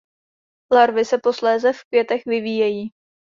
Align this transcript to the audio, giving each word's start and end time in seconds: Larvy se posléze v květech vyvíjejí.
Larvy 0.73 1.05
se 1.05 1.17
posléze 1.19 1.73
v 1.73 1.83
květech 1.83 2.21
vyvíjejí. 2.25 2.91